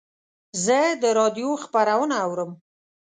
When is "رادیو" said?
1.19-1.49